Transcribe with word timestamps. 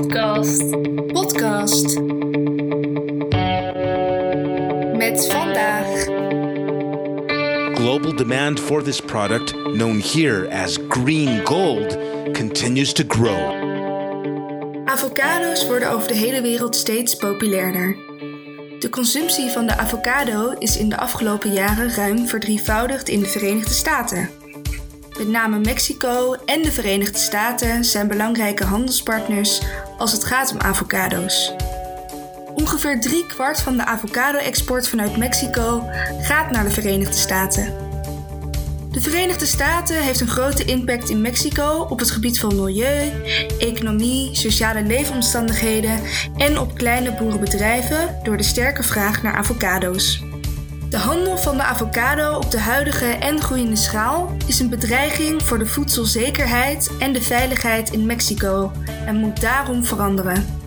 Podcast. 0.00 0.70
Podcast. 1.12 2.00
Met 4.96 5.26
vandaag. 5.26 6.04
Global 7.74 8.16
demand 8.16 8.60
for 8.60 8.82
this 8.82 9.00
product, 9.00 9.52
known 9.52 9.98
here 9.98 10.48
as 10.50 10.78
green 10.88 11.46
gold, 11.46 11.98
continues 12.32 12.92
to 12.92 13.04
grow. 13.08 13.52
Avocado's 14.84 15.66
worden 15.66 15.90
over 15.90 16.08
de 16.08 16.14
hele 16.14 16.40
wereld 16.42 16.76
steeds 16.76 17.16
populairder. 17.16 17.96
De 18.78 18.88
consumptie 18.90 19.50
van 19.50 19.66
de 19.66 19.76
avocado 19.76 20.54
is 20.58 20.76
in 20.76 20.88
de 20.88 20.96
afgelopen 20.96 21.52
jaren 21.52 21.94
ruim 21.94 22.26
verdrievoudigd 22.26 23.08
in 23.08 23.20
de 23.20 23.28
Verenigde 23.28 23.74
Staten. 23.74 24.30
Met 25.20 25.28
name 25.28 25.58
Mexico 25.58 26.34
en 26.44 26.62
de 26.62 26.72
Verenigde 26.72 27.18
Staten 27.18 27.84
zijn 27.84 28.08
belangrijke 28.08 28.64
handelspartners 28.64 29.60
als 30.00 30.12
het 30.12 30.24
gaat 30.24 30.52
om 30.52 30.60
avocado's. 30.60 31.52
Ongeveer 32.54 33.00
drie 33.00 33.26
kwart 33.26 33.60
van 33.60 33.76
de 33.76 33.84
avocado-export 33.84 34.88
vanuit 34.88 35.16
Mexico 35.16 35.88
gaat 36.20 36.50
naar 36.50 36.64
de 36.64 36.70
Verenigde 36.70 37.16
Staten. 37.16 37.74
De 38.90 39.00
Verenigde 39.00 39.46
Staten 39.46 40.02
heeft 40.02 40.20
een 40.20 40.28
grote 40.28 40.64
impact 40.64 41.08
in 41.08 41.20
Mexico 41.20 41.86
op 41.88 41.98
het 41.98 42.10
gebied 42.10 42.40
van 42.40 42.56
milieu, 42.56 43.10
economie, 43.58 44.34
sociale 44.36 44.82
leefomstandigheden 44.82 46.00
en 46.36 46.58
op 46.58 46.74
kleine 46.74 47.12
boerenbedrijven 47.12 48.18
door 48.22 48.36
de 48.36 48.42
sterke 48.42 48.82
vraag 48.82 49.22
naar 49.22 49.34
avocado's. 49.34 50.22
De 50.90 50.98
handel 50.98 51.38
van 51.38 51.56
de 51.56 51.62
avocado 51.62 52.36
op 52.36 52.50
de 52.50 52.58
huidige 52.58 53.06
en 53.06 53.40
groeiende 53.40 53.76
schaal 53.76 54.36
is 54.46 54.60
een 54.60 54.68
bedreiging 54.68 55.42
voor 55.42 55.58
de 55.58 55.66
voedselzekerheid 55.66 56.90
en 56.98 57.12
de 57.12 57.22
veiligheid 57.22 57.90
in 57.90 58.06
Mexico 58.06 58.72
en 59.06 59.16
moet 59.16 59.40
daarom 59.40 59.84
veranderen. 59.84 60.58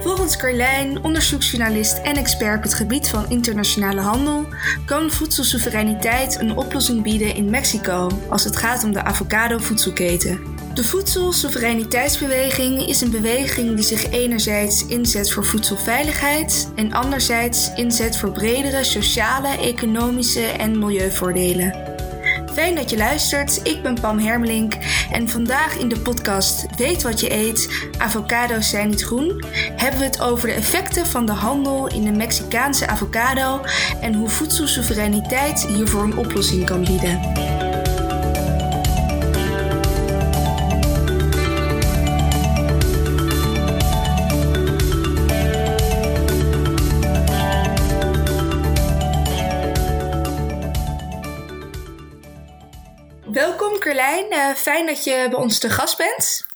Volgens 0.00 0.36
Carlijn, 0.36 1.02
onderzoeksjournalist 1.02 1.98
en 1.98 2.16
expert 2.16 2.56
op 2.56 2.62
het 2.62 2.74
gebied 2.74 3.08
van 3.08 3.30
internationale 3.30 4.00
handel, 4.00 4.46
kan 4.86 5.10
voedselsoevereiniteit 5.10 6.40
een 6.40 6.56
oplossing 6.56 7.02
bieden 7.02 7.34
in 7.34 7.50
Mexico 7.50 8.10
als 8.28 8.44
het 8.44 8.56
gaat 8.56 8.84
om 8.84 8.92
de 8.92 9.02
avocado-voedselketen. 9.02 10.40
De 10.74 10.84
voedselsoevereiniteitsbeweging 10.84 12.86
is 12.86 13.00
een 13.00 13.10
beweging 13.10 13.74
die 13.74 13.84
zich 13.84 14.10
enerzijds 14.10 14.86
inzet 14.86 15.30
voor 15.30 15.44
voedselveiligheid 15.44 16.72
en 16.74 16.92
anderzijds 16.92 17.70
inzet 17.74 18.16
voor 18.16 18.30
bredere 18.30 18.84
sociale, 18.84 19.48
economische 19.48 20.46
en 20.46 20.78
milieuvoordelen. 20.78 21.90
Fijn 22.52 22.74
dat 22.74 22.90
je 22.90 22.96
luistert. 22.96 23.60
Ik 23.62 23.82
ben 23.82 24.00
Pam 24.00 24.18
Hermelink 24.18 24.76
en 25.10 25.28
vandaag 25.28 25.78
in 25.78 25.88
de 25.88 25.98
podcast 25.98 26.66
Weet 26.76 27.02
wat 27.02 27.20
je 27.20 27.32
eet, 27.32 27.88
avocado's 27.98 28.68
zijn 28.68 28.88
niet 28.88 29.04
groen, 29.04 29.44
hebben 29.76 30.00
we 30.00 30.06
het 30.06 30.20
over 30.20 30.48
de 30.48 30.54
effecten 30.54 31.06
van 31.06 31.26
de 31.26 31.32
handel 31.32 31.88
in 31.88 32.04
de 32.04 32.12
Mexicaanse 32.12 32.86
avocado 32.86 33.60
en 34.00 34.14
hoe 34.14 34.28
voedselsoevereiniteit 34.28 35.66
hiervoor 35.66 36.02
een 36.02 36.16
oplossing 36.16 36.64
kan 36.64 36.84
bieden. 36.84 37.20
Eh, 54.52 54.58
fijn 54.58 54.86
dat 54.86 55.04
je 55.04 55.26
bij 55.30 55.38
ons 55.38 55.58
te 55.58 55.70
gast 55.70 55.96
bent. 55.96 56.46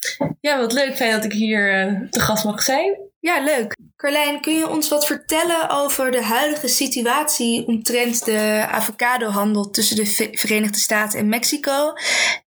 Ja, 0.41 0.57
wat 0.59 0.73
leuk. 0.73 0.95
Fijn 0.95 1.11
dat 1.11 1.23
ik 1.23 1.31
hier 1.31 1.73
eh, 1.73 2.09
te 2.09 2.19
gast 2.19 2.43
mag 2.43 2.61
zijn. 2.61 2.97
Ja, 3.19 3.39
leuk. 3.43 3.75
Carlijn, 3.95 4.41
kun 4.41 4.53
je 4.57 4.69
ons 4.69 4.89
wat 4.89 5.05
vertellen 5.05 5.69
over 5.69 6.11
de 6.11 6.21
huidige 6.23 6.67
situatie 6.67 7.67
omtrent 7.67 8.25
de 8.25 8.65
avocadohandel 8.71 9.69
tussen 9.69 9.95
de 9.95 10.05
Ve- 10.05 10.29
Verenigde 10.31 10.77
Staten 10.79 11.19
en 11.19 11.29
Mexico 11.29 11.93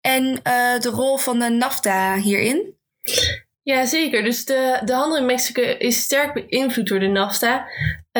en 0.00 0.40
eh, 0.42 0.78
de 0.80 0.88
rol 0.88 1.16
van 1.16 1.38
de 1.38 1.48
NAFTA 1.48 2.16
hierin? 2.16 2.74
Ja, 3.62 3.84
zeker. 3.86 4.22
Dus 4.22 4.44
de, 4.44 4.80
de 4.84 4.92
handel 4.92 5.16
in 5.18 5.26
Mexico 5.26 5.62
is 5.62 6.02
sterk 6.02 6.34
beïnvloed 6.34 6.86
door 6.88 7.00
de 7.00 7.06
NAFTA. 7.06 7.66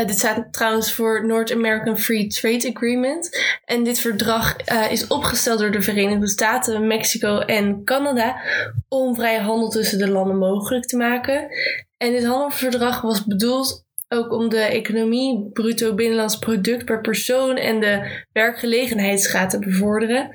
Eh, 0.00 0.06
dit 0.06 0.18
staat 0.18 0.52
trouwens 0.52 0.92
voor 0.92 1.26
North 1.26 1.52
American 1.52 1.98
Free 1.98 2.26
Trade 2.26 2.72
Agreement. 2.74 3.38
En 3.64 3.84
dit 3.84 3.98
verdrag 3.98 4.56
eh, 4.56 4.92
is 4.92 5.06
opgesteld 5.06 5.58
door 5.58 5.70
de 5.70 5.82
Verenigde 5.82 6.28
Staten, 6.28 6.86
Mexico 6.86 7.38
en 7.38 7.84
Canada 7.84 8.40
om 8.88 9.14
vrije 9.14 9.40
handel 9.40 9.68
tussen 9.68 9.98
de 9.98 10.08
landen 10.08 10.38
mogelijk 10.38 10.86
te 10.86 10.96
maken. 10.96 11.48
En 11.96 12.12
dit 12.12 12.24
handelsverdrag 12.24 13.00
was 13.00 13.24
bedoeld 13.24 13.84
ook 14.08 14.32
om 14.32 14.48
de 14.48 14.60
economie, 14.60 15.50
bruto 15.52 15.94
binnenlands 15.94 16.38
product 16.38 16.84
per 16.84 17.00
persoon 17.00 17.56
en 17.56 17.80
de 17.80 18.22
werkgelegenheidsgraad 18.32 19.50
te 19.50 19.58
bevorderen. 19.58 20.30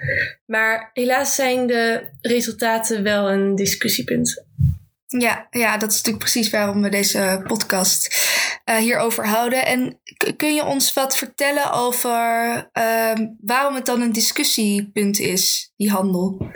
Maar 0.46 0.90
helaas 0.94 1.36
zijn 1.36 1.68
de 1.68 2.10
resultaten 2.22 3.04
wel 3.04 3.32
een 3.32 3.56
discussiepunt. 3.56 4.44
Ja, 5.08 5.48
ja, 5.50 5.78
dat 5.78 5.90
is 5.90 5.96
natuurlijk 5.96 6.24
precies 6.24 6.50
waarom 6.50 6.82
we 6.82 6.90
deze 6.90 7.42
podcast 7.48 8.25
eh, 8.66 8.78
hierover 8.78 9.28
houden. 9.28 9.66
En 9.66 10.00
kun 10.38 10.54
je 10.54 10.66
ons 10.66 10.94
wat 10.94 11.18
vertellen 11.18 11.72
over 11.72 12.20
ehm, 12.72 13.28
waarom 13.42 13.76
het 13.76 13.86
dan 13.86 14.02
een 14.02 14.14
discussiepunt 14.14 15.20
is, 15.20 15.74
die 15.76 15.92
handel? 15.92 16.52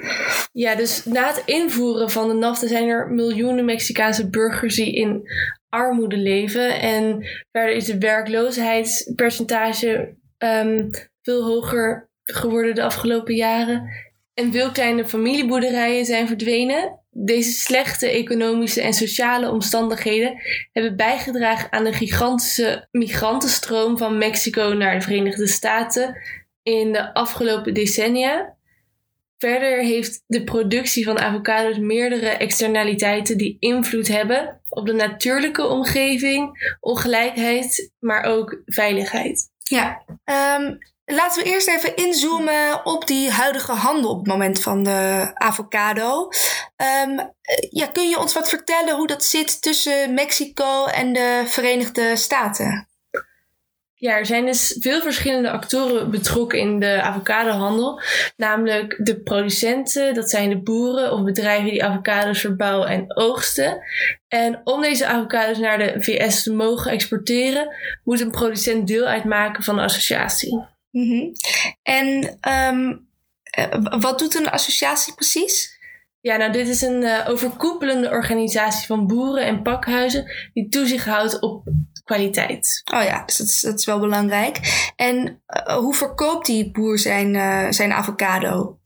Ja, 0.52 0.76
dus 0.76 1.06
na 1.06 1.28
het 1.28 1.44
invoeren 1.46 2.10
van 2.10 2.28
de 2.28 2.34
NAFTA 2.34 2.68
zijn 2.68 2.88
er 2.88 3.10
miljoenen 3.10 3.66
Mexicaanse 3.66 4.30
burgers 4.30 4.76
die 4.76 4.96
in 4.96 5.22
armoede 5.70 6.18
leven. 6.18 6.80
En 6.80 7.26
verder 7.52 7.76
is 7.76 7.86
de 7.86 7.98
werkloosheidspercentage 7.98 10.16
ehm, 10.38 10.90
veel 11.22 11.44
hoger 11.44 12.10
geworden 12.24 12.76
de 12.76 12.84
afgelopen 12.84 13.36
jaren. 13.36 13.90
En 14.34 14.52
veel 14.52 14.72
kleine 14.72 15.08
familieboerderijen 15.08 16.06
zijn 16.06 16.28
verdwenen. 16.28 16.99
Deze 17.12 17.52
slechte 17.52 18.10
economische 18.10 18.82
en 18.82 18.94
sociale 18.94 19.52
omstandigheden 19.52 20.42
hebben 20.72 20.96
bijgedragen 20.96 21.72
aan 21.72 21.84
de 21.84 21.94
gigantische 21.94 22.88
migrantenstroom 22.92 23.98
van 23.98 24.18
Mexico 24.18 24.74
naar 24.74 24.96
de 24.96 25.02
Verenigde 25.02 25.48
Staten 25.48 26.18
in 26.64 26.92
de 26.92 27.14
afgelopen 27.14 27.74
decennia. 27.74 28.58
Verder 29.38 29.80
heeft 29.80 30.24
de 30.28 30.44
productie 30.44 31.06
van 31.06 31.20
avocados 31.20 31.78
meerdere 31.78 32.30
externaliteiten 32.30 33.38
die 33.38 33.58
invloed 33.60 34.08
hebben 34.08 34.62
op 34.70 34.86
de 34.86 34.94
natuurlijke 34.94 35.68
omgeving, 35.68 36.76
ongelijkheid, 36.80 37.92
maar 38.00 38.24
ook 38.24 38.62
veiligheid. 38.66 39.52
Ja, 39.58 40.04
ehm, 40.24 40.76
laten 41.12 41.44
we 41.44 41.50
eerst 41.50 41.68
even 41.68 41.96
inzoomen 41.96 42.86
op 42.86 43.08
die 43.08 43.32
huidige 43.32 43.72
handel 43.72 44.10
op 44.10 44.18
het 44.18 44.28
moment 44.28 44.62
van 44.62 44.84
de 44.84 45.32
avocado. 45.34 46.30
Ehm, 46.76 47.20
eh, 47.20 47.28
ja, 47.70 47.86
kun 47.86 48.10
je 48.10 48.20
ons 48.20 48.34
wat 48.34 48.50
vertellen 48.50 48.96
hoe 48.96 49.08
dat 49.08 49.24
zit 49.24 49.62
tussen 49.62 50.14
Mexico 50.14 50.86
en 50.86 51.14
de 51.14 51.44
Verenigde 51.48 52.16
Staten? 52.16 52.88
Ja, 53.94 54.18
er 54.18 54.26
zijn 54.26 54.46
dus 54.46 54.78
veel 54.80 55.02
verschillende 55.02 55.52
actoren 55.52 56.12
betrokken 56.12 56.60
in 56.60 56.80
de 56.80 57.02
avocadohandel. 57.02 58.02
Namelijk 58.38 59.00
de 59.04 59.22
producenten, 59.22 60.14
dat 60.14 60.30
zijn 60.30 60.50
de 60.50 60.62
boeren 60.62 61.12
of 61.12 61.24
bedrijven 61.24 61.70
die 61.70 61.84
avocados 61.84 62.40
verbouwen 62.40 62.88
en 62.88 63.18
oogsten. 63.18 63.82
En 64.28 64.62
om 64.64 64.82
deze 64.82 65.06
avocados 65.06 65.58
naar 65.58 65.78
de 65.78 65.96
VS 66.00 66.44
te 66.44 66.54
mogen 66.54 66.92
exporteren, 66.92 67.76
moet 68.04 68.22
een 68.22 68.32
producent 68.32 68.88
deel 68.88 69.06
uitmaken 69.06 69.64
van 69.64 69.76
de 69.76 69.82
associatie. 69.82 70.78
Mhm. 70.92 71.34
En 71.84 72.38
ehm, 72.42 72.96
eh, 73.44 74.00
wat 74.00 74.20
doet 74.20 74.36
een 74.36 74.50
associatie 74.50 75.14
precies? 75.14 75.78
Ja, 76.22 76.38
nou, 76.38 76.52
dit 76.52 76.68
is 76.68 76.82
een 76.82 77.04
eh, 77.04 77.30
overkoepelende 77.30 78.10
organisatie 78.10 78.88
van 78.88 79.08
boeren 79.08 79.46
en 79.46 79.62
pakhuizen 79.62 80.32
die 80.54 80.70
toezicht 80.70 81.06
houdt 81.06 81.42
op 81.42 81.64
kwaliteit. 82.04 82.82
Oh 82.94 83.04
ja, 83.04 83.26
dus 83.26 83.38
dat 83.38 83.48
is, 83.48 83.60
dat 83.60 83.80
is 83.80 83.86
wel 83.86 84.00
belangrijk. 84.00 84.60
En 84.96 85.42
eh, 85.46 85.78
hoe 85.78 85.94
verkoopt 85.94 86.46
die 86.46 86.72
boer 86.72 87.00
zijn, 87.00 87.34
zijn 87.74 87.92
avocado? 87.92 88.80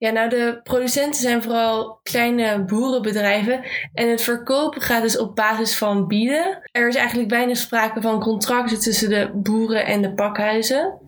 Ja, 0.00 0.10
nou, 0.10 0.28
de 0.28 0.60
producenten 0.62 1.20
zijn 1.20 1.42
vooral 1.42 2.00
kleine 2.02 2.64
boerenbedrijven 2.64 3.64
en 3.94 4.08
het 4.08 4.22
verkopen 4.22 4.80
gaat 4.80 5.02
dus 5.02 5.18
op 5.18 5.36
basis 5.36 5.76
van 5.76 6.06
bieden. 6.06 6.68
Er 6.72 6.88
is 6.88 6.94
eigenlijk 6.94 7.30
weinig 7.30 7.56
sprake 7.56 8.00
van 8.00 8.20
contracten 8.20 8.80
tussen 8.80 9.08
de 9.08 9.30
boeren 9.34 9.86
en 9.86 10.02
de 10.02 10.14
pakhuizen. 10.14 10.98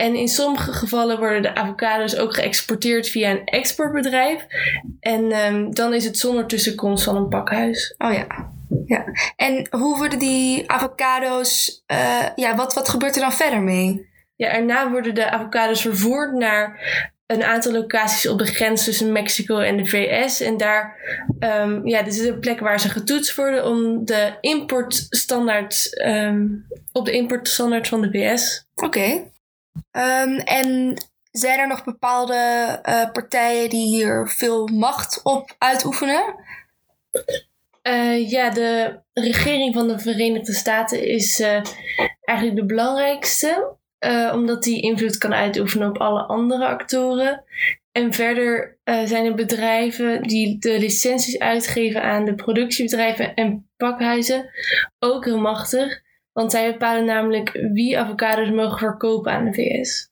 En 0.00 0.14
in 0.14 0.28
sommige 0.28 0.72
gevallen 0.72 1.18
worden 1.18 1.42
de 1.42 1.54
avocados 1.54 2.16
ook 2.16 2.34
geëxporteerd 2.34 3.08
via 3.08 3.30
een 3.30 3.44
exportbedrijf. 3.44 4.46
En 5.00 5.32
ehm, 5.32 5.70
dan 5.70 5.94
is 5.94 6.04
het 6.04 6.18
zonder 6.18 6.46
tussenkomst 6.46 7.04
van 7.04 7.16
een 7.16 7.28
pakhuis. 7.28 7.94
Oh 7.98 8.12
ja. 8.12 8.26
ja. 8.86 9.04
En 9.36 9.66
hoe 9.70 9.96
worden 9.96 10.18
die 10.18 10.70
avocado's, 10.70 11.82
eh, 11.86 12.26
ja, 12.34 12.56
wat, 12.56 12.74
wat 12.74 12.88
gebeurt 12.88 13.14
er 13.14 13.20
dan 13.20 13.32
verder 13.32 13.60
mee? 13.60 14.08
Ja, 14.36 14.48
erna 14.48 14.90
worden 14.90 15.14
de 15.14 15.30
avocados 15.30 15.80
vervoerd 15.80 16.32
naar 16.32 16.80
een 17.26 17.44
aantal 17.44 17.72
locaties 17.72 18.28
op 18.28 18.38
de 18.38 18.46
grens 18.46 18.84
tussen 18.84 19.12
Mexico 19.12 19.58
en 19.58 19.76
de 19.76 19.86
VS. 19.86 20.40
En 20.40 20.56
daar 20.56 20.96
um, 21.40 21.86
ja, 21.86 22.02
dit 22.02 22.14
is 22.14 22.26
een 22.26 22.40
plek 22.40 22.60
waar 22.60 22.80
ze 22.80 22.88
getoetst 22.88 23.34
worden 23.34 23.66
om 23.66 24.04
de 24.04 24.32
importstandaard 24.40 26.02
um, 26.06 26.66
op 26.92 27.04
de 27.04 27.12
importstandaard 27.12 27.88
van 27.88 28.00
de 28.00 28.10
VS. 28.10 28.66
Oké. 28.74 29.28
Um, 29.92 30.36
en 30.38 30.94
zijn 31.30 31.58
er 31.58 31.68
nog 31.68 31.84
bepaalde 31.84 32.34
uh, 32.88 33.10
partijen 33.12 33.68
die 33.68 33.86
hier 33.86 34.28
veel 34.28 34.66
macht 34.66 35.20
op 35.22 35.54
uitoefenen? 35.58 36.34
Uh, 37.82 38.30
ja, 38.30 38.50
de 38.50 39.00
regering 39.12 39.74
van 39.74 39.88
de 39.88 39.98
Verenigde 39.98 40.52
Staten 40.52 41.08
is 41.08 41.40
uh, 41.40 41.62
eigenlijk 42.20 42.58
de 42.58 42.66
belangrijkste. 42.66 43.78
Omdat 44.32 44.62
die 44.62 44.82
invloed 44.82 45.18
kan 45.18 45.34
uitoefenen 45.34 45.88
op 45.88 45.98
alle 45.98 46.22
andere 46.22 46.66
actoren. 46.66 47.44
En 47.92 48.12
verder 48.12 48.78
zijn 48.84 49.24
er 49.24 49.34
bedrijven 49.34 50.22
die 50.22 50.58
de 50.58 50.78
licenties 50.78 51.38
uitgeven 51.38 52.02
aan 52.02 52.24
de 52.24 52.34
productiebedrijven 52.34 53.34
en 53.34 53.70
pakhuizen 53.76 54.50
ook 54.98 55.24
heel 55.24 55.38
machtig. 55.38 56.00
Want 56.32 56.50
zij 56.50 56.72
bepalen 56.72 57.04
namelijk 57.04 57.50
wie 57.72 57.98
avocados 57.98 58.50
mogen 58.50 58.78
verkopen 58.78 59.32
aan 59.32 59.44
de 59.44 59.52
VS. 59.52 60.08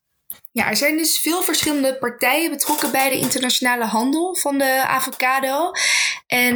Ja, 0.51 0.69
er 0.69 0.75
zijn 0.75 0.97
dus 0.97 1.19
veel 1.19 1.41
verschillende 1.41 1.97
partijen 1.97 2.49
betrokken 2.49 2.91
bij 2.91 3.09
de 3.09 3.17
internationale 3.17 3.85
handel 3.85 4.35
van 4.35 4.57
de 4.57 4.83
avocado. 4.85 5.71
En 6.27 6.55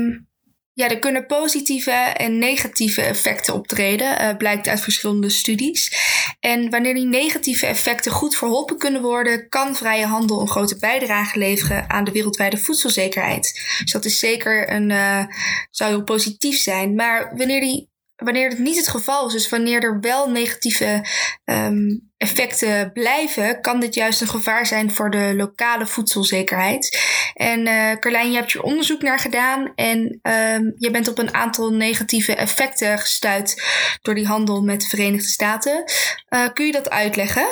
um, 0.00 0.28
ja, 0.72 0.88
er 0.88 0.98
kunnen 0.98 1.26
positieve 1.26 1.90
en 1.90 2.38
negatieve 2.38 3.02
effecten 3.02 3.54
optreden, 3.54 4.22
uh, 4.22 4.36
blijkt 4.36 4.68
uit 4.68 4.80
verschillende 4.80 5.28
studies. 5.28 5.92
En 6.40 6.70
wanneer 6.70 6.94
die 6.94 7.06
negatieve 7.06 7.66
effecten 7.66 8.12
goed 8.12 8.36
verholpen 8.36 8.78
kunnen 8.78 9.02
worden, 9.02 9.48
kan 9.48 9.76
vrije 9.76 10.06
handel 10.06 10.40
een 10.40 10.48
grote 10.48 10.78
bijdrage 10.78 11.38
leveren 11.38 11.90
aan 11.90 12.04
de 12.04 12.12
wereldwijde 12.12 12.58
voedselzekerheid. 12.58 13.52
Dus 13.78 13.92
dat 13.92 14.04
is 14.04 14.18
zeker 14.18 14.72
een, 14.72 14.90
uh, 14.90 15.24
zou 15.70 15.90
heel 15.90 16.04
positief 16.04 16.58
zijn. 16.58 16.94
Maar 16.94 17.36
wanneer 17.36 17.60
die 17.60 17.90
wanneer 18.26 18.48
het 18.48 18.58
niet 18.58 18.76
het 18.76 18.88
geval 18.88 19.26
is, 19.26 19.32
dus 19.32 19.48
wanneer 19.48 19.82
er 19.82 20.00
wel 20.00 20.30
negatieve 20.30 21.04
um, 21.44 22.10
effecten 22.16 22.92
blijven, 22.92 23.60
kan 23.60 23.80
dit 23.80 23.94
juist 23.94 24.20
een 24.20 24.28
gevaar 24.28 24.66
zijn 24.66 24.92
voor 24.92 25.10
de 25.10 25.32
lokale 25.36 25.86
voedselzekerheid. 25.86 26.98
En 27.34 27.66
uh, 27.66 27.92
Carlijn, 27.92 28.30
je 28.30 28.36
hebt 28.36 28.52
je 28.52 28.62
onderzoek 28.62 29.02
naar 29.02 29.18
gedaan 29.18 29.72
en 29.74 29.98
um, 30.22 30.74
je 30.76 30.90
bent 30.90 31.08
op 31.08 31.18
een 31.18 31.34
aantal 31.34 31.70
negatieve 31.70 32.34
effecten 32.34 32.98
gestuurd 32.98 33.62
door 34.02 34.14
die 34.14 34.26
handel 34.26 34.62
met 34.62 34.80
de 34.80 34.88
Verenigde 34.88 35.28
Staten. 35.28 35.84
Uh, 36.30 36.46
kun 36.52 36.66
je 36.66 36.72
dat 36.72 36.90
uitleggen? 36.90 37.46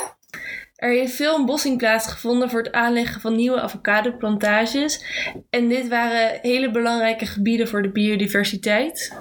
Er 0.75 0.89
heeft 0.89 1.15
veel 1.15 1.35
ontbossing 1.35 1.77
plaatsgevonden 1.77 2.49
voor 2.49 2.63
het 2.63 2.71
aanleggen 2.71 3.21
van 3.21 3.35
nieuwe 3.35 3.61
avocadoplantages. 3.61 5.03
En 5.49 5.67
dit 5.67 5.87
waren 5.87 6.39
hele 6.41 6.71
belangrijke 6.71 7.25
gebieden 7.25 7.67
voor 7.67 7.81
de 7.81 7.91
biodiversiteit. 7.91 9.13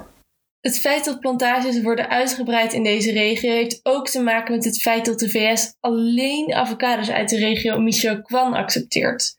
Het 0.65 0.81
feit 0.81 1.05
dat 1.05 1.21
plantages 1.21 1.83
worden 1.83 2.09
uitgebreid 2.09 2.73
in 2.73 2.83
deze 2.83 3.13
regio 3.13 3.51
heeft 3.51 3.81
ook 3.83 4.09
te 4.09 4.23
maken 4.23 4.55
met 4.55 4.65
het 4.65 4.81
feit 4.81 5.05
dat 5.05 5.19
de 5.19 5.31
VS 5.31 5.77
alleen 5.81 6.55
avocados 6.55 7.11
uit 7.11 7.29
de 7.29 7.37
regio 7.37 7.79
Michoacán 7.79 8.55
accepteert. 8.55 9.37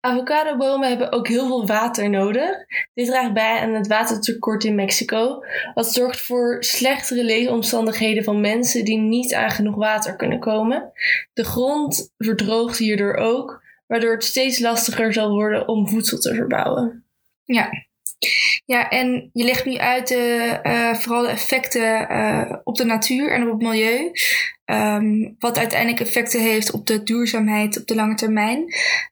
Avocadobomen 0.00 0.88
hebben 0.88 1.12
ook 1.12 1.28
heel 1.28 1.46
veel 1.46 1.66
water 1.66 2.10
nodig. 2.10 2.50
Dit 2.94 3.06
draagt 3.06 3.32
bij 3.32 3.58
aan 3.58 3.74
het 3.74 3.86
watertekort 3.86 4.64
in 4.64 4.74
Mexico, 4.74 5.44
wat 5.74 5.92
zorgt 5.92 6.20
voor 6.20 6.64
slechtere 6.64 7.24
leefomstandigheden 7.24 8.24
van 8.24 8.40
mensen 8.40 8.84
die 8.84 8.98
niet 8.98 9.34
aan 9.34 9.50
genoeg 9.50 9.76
water 9.76 10.16
kunnen 10.16 10.40
komen. 10.40 10.92
De 11.32 11.44
grond 11.44 12.12
verdroogt 12.18 12.78
hierdoor 12.78 13.14
ook, 13.14 13.62
waardoor 13.86 14.12
het 14.12 14.24
steeds 14.24 14.58
lastiger 14.58 15.12
zal 15.12 15.30
worden 15.30 15.68
om 15.68 15.88
voedsel 15.88 16.18
te 16.18 16.34
verbouwen. 16.34 17.04
Ja, 17.44 17.70
ja, 18.64 18.88
en 18.88 19.30
je 19.32 19.44
legt 19.44 19.64
nu 19.64 19.76
uit 19.76 20.08
de, 20.08 20.58
uh, 20.62 20.94
vooral 20.94 21.22
de 21.22 21.28
effecten 21.28 22.06
uh, 22.10 22.52
op 22.64 22.76
de 22.76 22.84
natuur 22.84 23.32
en 23.32 23.42
op 23.42 23.52
het 23.52 23.68
milieu. 23.68 24.12
Um, 24.70 25.36
wat 25.38 25.58
uiteindelijk 25.58 26.00
effecten 26.00 26.40
heeft 26.40 26.72
op 26.72 26.86
de 26.86 27.02
duurzaamheid 27.02 27.80
op 27.80 27.86
de 27.86 27.94
lange 27.94 28.14
termijn. 28.14 28.64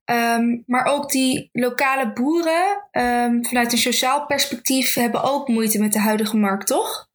Um, 0.04 0.62
maar 0.66 0.84
ook 0.84 1.10
die 1.10 1.48
lokale 1.52 2.12
boeren, 2.12 2.88
um, 2.92 3.44
vanuit 3.44 3.72
een 3.72 3.78
sociaal 3.78 4.26
perspectief, 4.26 4.94
hebben 4.94 5.22
ook 5.22 5.48
moeite 5.48 5.78
met 5.78 5.92
de 5.92 5.98
huidige 5.98 6.36
markt, 6.36 6.66
toch? 6.66 7.10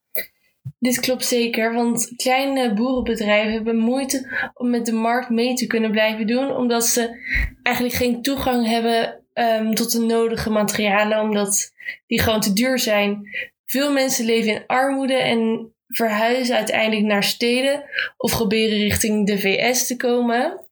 Dit 0.80 1.00
klopt 1.00 1.26
zeker, 1.26 1.74
want 1.74 2.14
kleine 2.16 2.74
boerenbedrijven 2.74 3.54
hebben 3.54 3.78
moeite 3.78 4.50
om 4.54 4.70
met 4.70 4.86
de 4.86 4.94
markt 4.94 5.30
mee 5.30 5.54
te 5.54 5.68
kunnen 5.68 5.92
blijven 5.92 6.28
doen, 6.28 6.56
omdat 6.56 6.86
ze 6.86 7.20
eigenlijk 7.64 7.96
geen 7.96 8.22
toegang 8.22 8.68
hebben 8.68 9.22
um, 9.40 9.76
tot 9.76 9.92
de 9.92 10.00
nodige 10.00 10.50
materialen, 10.50 11.22
omdat 11.22 11.74
die 12.08 12.22
gewoon 12.22 12.42
te 12.42 12.54
duur 12.54 12.80
zijn. 12.80 13.30
Veel 13.66 13.92
mensen 13.92 14.26
leven 14.26 14.52
in 14.52 14.64
armoede 14.68 15.14
en 15.14 15.72
verhuizen 15.88 16.56
uiteindelijk 16.56 17.06
naar 17.06 17.24
steden 17.24 17.84
of 18.18 18.32
proberen 18.32 18.78
richting 18.78 19.28
de 19.28 19.40
VS 19.40 19.88
te 19.88 19.96
komen. 19.96 20.66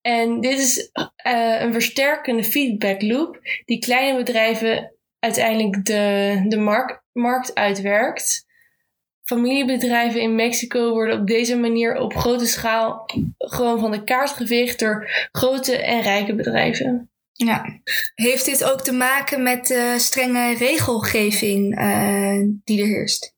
En 0.00 0.40
dit 0.40 0.58
is 0.58 0.90
uh, 1.26 1.60
een 1.60 1.72
versterkende 1.72 2.44
feedback 2.44 3.02
loop 3.02 3.40
die 3.64 3.78
kleine 3.78 4.18
bedrijven 4.18 4.92
uiteindelijk 5.18 5.84
de, 5.84 6.44
de 6.48 6.58
mark, 6.58 7.02
markt 7.12 7.54
uitwerkt. 7.54 8.44
Familiebedrijven 9.22 10.20
in 10.20 10.34
Mexico 10.34 10.92
worden 10.92 11.20
op 11.20 11.26
deze 11.26 11.56
manier 11.56 11.96
op 11.96 12.16
grote 12.16 12.46
schaal 12.46 13.08
gewoon 13.38 13.78
van 13.78 13.90
de 13.90 14.04
kaart 14.04 14.30
geveegd 14.30 14.78
door 14.78 15.28
grote 15.32 15.76
en 15.76 16.00
rijke 16.00 16.34
bedrijven. 16.34 17.10
Ja. 17.36 17.80
Heeft 18.14 18.44
dit 18.44 18.64
ook 18.64 18.82
te 18.82 18.92
maken 18.92 19.42
met 19.42 19.66
de 19.66 19.94
strenge 19.98 20.54
regelgeving 20.54 21.80
uh, 21.80 22.54
die 22.64 22.80
er 22.80 22.86
heerst? 22.86 23.34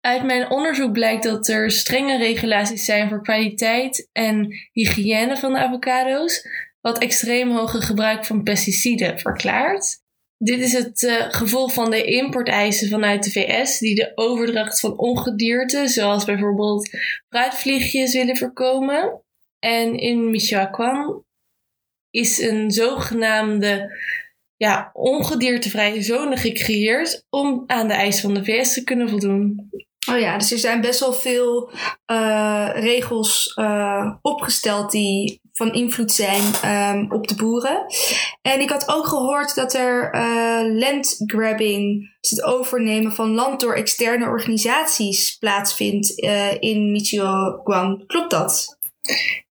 Uit 0.00 0.24
mijn 0.24 0.50
onderzoek 0.50 0.92
blijkt 0.92 1.22
dat 1.22 1.48
er 1.48 1.70
strenge 1.70 2.18
regulaties 2.18 2.84
zijn 2.84 3.08
voor 3.08 3.22
kwaliteit 3.22 4.08
en 4.12 4.54
hygiëne 4.72 5.36
van 5.36 5.52
de 5.52 5.58
avocado's, 5.58 6.46
wat 6.80 6.98
extreem 6.98 7.50
hoge 7.50 7.80
gebruik 7.80 8.24
van 8.24 8.42
pesticiden 8.42 9.18
verklaart. 9.18 10.00
Dit 10.38 10.60
is 10.60 10.72
het 10.72 11.02
uh, 11.02 11.14
gevolg 11.28 11.72
van 11.72 11.90
de 11.90 12.04
importeisen 12.04 12.88
vanuit 12.88 13.24
de 13.24 13.30
VS, 13.30 13.78
die 13.78 13.94
de 13.94 14.12
overdracht 14.14 14.80
van 14.80 14.98
ongedierte, 14.98 15.88
zoals 15.88 16.24
bijvoorbeeld 16.24 16.90
fruitvliegjes, 17.28 18.12
willen 18.12 18.36
voorkomen. 18.36 19.22
En 19.58 19.98
in 19.98 20.30
Michoacán 20.30 21.24
is 22.12 22.40
een 22.40 22.70
zogenaamde 22.70 23.90
ja, 24.56 24.90
ongediertevrije 24.92 26.02
zone 26.02 26.36
gecreëerd 26.36 27.26
om 27.30 27.64
aan 27.66 27.88
de 27.88 27.94
eisen 27.94 28.22
van 28.22 28.34
de 28.34 28.44
VS 28.44 28.74
te 28.74 28.84
kunnen 28.84 29.08
voldoen. 29.08 29.70
Oh 30.10 30.18
ja, 30.18 30.38
dus 30.38 30.52
er 30.52 30.58
zijn 30.58 30.80
best 30.80 31.00
wel 31.00 31.12
veel 31.12 31.70
uh, 32.12 32.70
regels 32.74 33.56
uh, 33.60 34.14
opgesteld 34.22 34.90
die 34.90 35.40
van 35.52 35.72
invloed 35.72 36.12
zijn 36.12 36.42
um, 36.96 37.12
op 37.12 37.28
de 37.28 37.34
boeren. 37.34 37.86
En 38.42 38.60
ik 38.60 38.70
had 38.70 38.88
ook 38.88 39.06
gehoord 39.06 39.54
dat 39.54 39.74
er 39.74 40.14
uh, 40.14 40.78
landgrabbing, 40.78 42.10
dus 42.20 42.30
het 42.30 42.42
overnemen 42.42 43.12
van 43.12 43.34
land 43.34 43.60
door 43.60 43.74
externe 43.74 44.26
organisaties, 44.26 45.36
plaatsvindt 45.38 46.10
in 46.60 46.92
Michoacán. 46.92 48.06
Klopt 48.06 48.30
dat? 48.30 48.78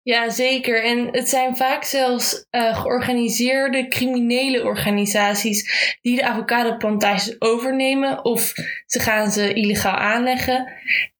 Ja, 0.10 0.30
zeker. 0.30 0.84
En 0.84 1.08
het 1.12 1.30
zijn 1.30 1.58
vaak 1.58 1.84
zelfs 1.84 2.46
uh, 2.51 2.82
georganiseerde 2.82 3.88
criminele 3.88 4.63
organisaties 4.63 5.98
die 6.01 6.16
de 6.16 6.24
avocadoplantages 6.24 7.42
overnemen 7.42 8.25
of 8.25 8.54
ze 8.86 9.00
gaan 9.00 9.32
ze 9.32 9.54
illegaal 9.54 9.96
aanleggen. 9.96 10.74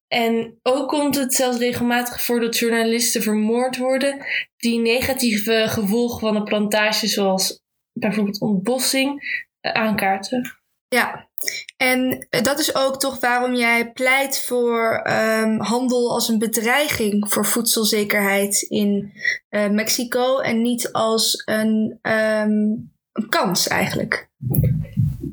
En 0.08 0.60
ook 0.64 0.88
komt 0.88 1.16
het 1.16 1.34
zelfs 1.34 1.58
regelmatig 1.58 2.22
voor 2.22 2.40
dat 2.40 2.58
journalisten 2.58 3.22
vermoord 3.22 3.78
worden 3.78 4.26
die 4.58 4.80
negatieve 4.80 5.66
gevolgen 5.68 6.20
van 6.20 6.34
de 6.34 6.44
plantage, 6.44 7.08
zoals 7.08 7.64
bijvoorbeeld 7.94 8.42
ontbossing, 8.42 9.22
uh, 9.62 9.72
aankaarten. 9.72 10.60
Ja, 10.88 11.29
en 11.78 12.28
dat 12.30 12.60
is 12.60 12.76
ook 12.76 13.00
toch 13.00 13.20
waarom 13.20 13.56
jij 13.56 13.92
pleit 13.92 14.40
voor 14.40 15.08
um, 15.08 15.60
handel 15.60 16.12
als 16.12 16.28
een 16.28 16.40
bedreiging 16.40 17.32
voor 17.34 17.46
voedselzekerheid 17.46 18.62
in 18.62 19.14
uh, 19.50 19.70
Mexico 19.70 20.40
en 20.40 20.62
niet 20.62 20.92
als 20.92 21.42
een, 21.46 22.00
um, 22.02 22.92
een 23.12 23.30
kans 23.30 23.68
eigenlijk. 23.68 24.30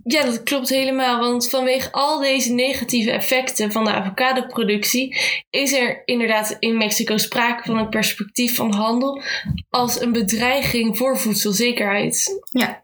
Ja, 0.05 0.25
dat 0.25 0.43
klopt 0.43 0.69
helemaal. 0.69 1.21
Want 1.21 1.49
vanwege 1.49 1.93
al 1.93 2.21
deze 2.21 2.53
negatieve 2.53 3.11
effecten 3.11 3.73
van 3.73 3.85
de 3.85 3.93
avocadoproductie 3.93 5.17
is 5.51 5.73
er 5.73 6.03
inderdaad 6.05 6.57
in 6.59 6.77
Mexico 6.77 7.17
sprake 7.17 7.63
van 7.65 7.77
een 7.79 7.89
perspectief 7.89 8.57
van 8.57 8.73
handel 8.73 9.23
als 9.71 10.01
een 10.01 10.13
bedreiging 10.13 10.97
voor 10.97 11.19
voedselzekerheid. 11.19 12.43
Ja. 12.51 12.81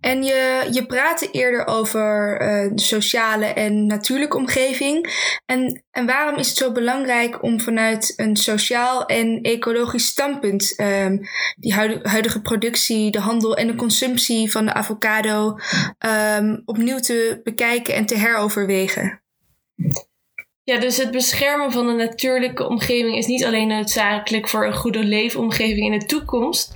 En 0.00 0.22
je, 0.22 0.68
je 0.70 0.86
praatte 0.86 1.30
eerder 1.30 1.66
over 1.66 2.32
uh, 2.32 2.70
de 2.74 2.82
sociale 2.82 3.46
en 3.46 3.86
natuurlijke 3.86 4.36
omgeving. 4.36 5.12
En, 5.46 5.84
en 5.90 6.06
waarom 6.06 6.38
is 6.38 6.48
het 6.48 6.56
zo 6.56 6.72
belangrijk 6.72 7.42
om 7.42 7.60
vanuit 7.60 8.12
een 8.16 8.36
sociaal 8.36 9.06
en 9.06 9.40
ecologisch 9.42 10.06
standpunt 10.06 10.80
um, 10.80 11.20
die 11.56 11.74
huidige, 12.02 12.40
productie, 12.42 13.10
de 13.10 13.20
handel 13.20 13.56
en 13.56 13.66
de 13.66 13.74
consumptie 13.74 14.50
van 14.50 14.66
de 14.66 14.72
avocado 14.72 15.56
um, 16.38 16.62
opnieuw 16.64 16.98
te 16.98 17.40
bekijken 17.44 17.94
en 17.94 18.06
te 18.06 18.16
heroverwegen? 18.16 19.22
Ja, 20.64 20.78
dus 20.78 20.96
het 20.96 21.10
beschermen 21.10 21.72
van 21.72 21.86
de 21.86 21.92
natuurlijke 21.92 22.68
omgeving 22.68 23.16
is 23.16 23.26
niet 23.26 23.44
alleen 23.44 23.68
noodzakelijk 23.68 24.48
voor 24.48 24.66
een 24.66 24.76
goede 24.76 25.04
leefomgeving 25.04 25.92
in 25.92 25.98
de 25.98 26.06
toekomst, 26.06 26.72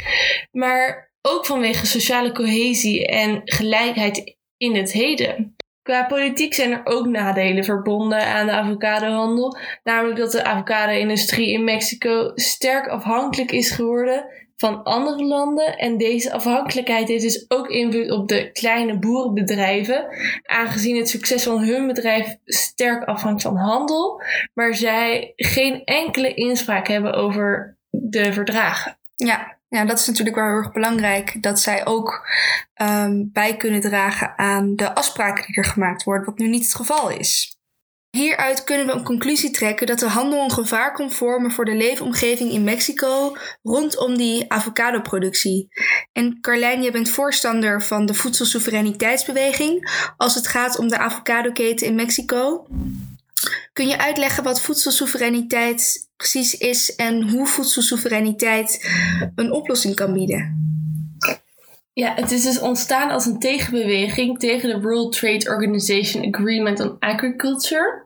maar 0.50 1.05
ook 1.26 1.46
vanwege 1.46 1.86
sociale 1.86 2.32
cohesie 2.32 3.06
en 3.06 3.40
gelijkheid 3.44 4.36
in 4.56 4.76
het 4.76 4.92
heden. 4.92 5.56
Qua 5.82 6.04
politiek 6.04 6.54
zijn 6.54 6.72
er 6.72 6.80
ook 6.84 7.06
nadelen 7.06 7.64
verbonden 7.64 8.26
aan 8.26 8.46
de 8.46 8.52
avocadohandel, 8.52 9.56
namelijk 9.84 10.18
dat 10.18 10.32
de 10.32 10.44
avocado-industrie 10.44 11.52
in 11.52 11.64
Mexico 11.64 12.30
sterk 12.34 12.88
afhankelijk 12.88 13.52
is 13.52 13.70
geworden 13.70 14.24
van 14.56 14.82
andere 14.82 15.24
landen. 15.24 15.78
En 15.78 15.98
deze 15.98 16.32
afhankelijkheid 16.32 17.08
heeft 17.08 17.22
dus 17.22 17.44
ook 17.48 17.68
invloed 17.68 18.10
op 18.10 18.28
de 18.28 18.52
kleine 18.52 18.98
boerenbedrijven, 18.98 20.06
aangezien 20.42 20.96
het 20.96 21.08
succes 21.08 21.42
van 21.42 21.62
hun 21.62 21.86
bedrijf 21.86 22.36
sterk 22.44 23.04
afhangt 23.04 23.42
van 23.42 23.56
handel, 23.56 24.22
maar 24.54 24.74
zij 24.74 25.32
geen 25.36 25.84
enkele 25.84 26.34
inspraak 26.34 26.88
hebben 26.88 27.14
over 27.14 27.78
de 27.90 28.32
verdragen. 28.32 28.98
Ja, 29.16 29.55
ja, 29.68 29.84
dat 29.84 29.98
is 29.98 30.06
natuurlijk 30.06 30.36
wel 30.36 30.46
heel 30.46 30.56
erg 30.56 30.72
belangrijk. 30.72 31.42
Dat 31.42 31.60
zij 31.60 31.86
ook 31.86 32.28
um, 32.82 33.30
bij 33.32 33.56
kunnen 33.56 33.80
dragen 33.80 34.38
aan 34.38 34.76
de 34.76 34.94
afspraken 34.94 35.46
die 35.46 35.56
er 35.56 35.64
gemaakt 35.64 36.04
worden, 36.04 36.26
wat 36.26 36.38
nu 36.38 36.48
niet 36.48 36.64
het 36.64 36.74
geval 36.74 37.10
is. 37.10 37.56
Hieruit 38.10 38.64
kunnen 38.64 38.86
we 38.86 38.92
een 38.92 39.04
conclusie 39.04 39.50
trekken 39.50 39.86
dat 39.86 39.98
de 39.98 40.08
handel 40.08 40.44
een 40.44 40.50
gevaar 40.50 40.92
kon 40.92 41.10
vormen 41.10 41.50
voor 41.50 41.64
de 41.64 41.74
leefomgeving 41.74 42.50
in 42.50 42.64
Mexico 42.64 43.36
rondom 43.62 44.16
die 44.16 44.52
avocadoproductie. 44.52 45.68
En 46.12 46.40
Carlijn, 46.40 46.82
je 46.82 46.90
bent 46.90 47.08
voorstander 47.08 47.82
van 47.82 48.06
de 48.06 48.14
voedselsoevereiniteitsbeweging 48.14 49.90
als 50.16 50.34
het 50.34 50.46
gaat 50.46 50.78
om 50.78 50.88
de 50.88 50.98
avocadoketen 50.98 51.86
in 51.86 51.94
Mexico. 51.94 52.66
Kun 53.72 53.88
je 53.88 53.98
uitleggen 53.98 54.44
wat 54.44 54.60
voedselsoevereiniteit 54.60 56.08
precies 56.16 56.54
is 56.54 56.94
en 56.94 57.28
hoe 57.28 57.46
voedselsoevereiniteit 57.46 58.90
een 59.34 59.52
oplossing 59.52 59.94
kan 59.94 60.12
bieden? 60.12 60.66
Ja, 61.98 62.14
het 62.14 62.30
is 62.30 62.42
dus 62.42 62.58
ontstaan 62.58 63.10
als 63.10 63.26
een 63.26 63.38
tegenbeweging 63.38 64.38
tegen 64.38 64.68
de 64.68 64.80
World 64.80 65.12
Trade 65.12 65.48
Organization 65.48 66.34
Agreement 66.34 66.80
on 66.80 66.96
Agriculture. 66.98 68.02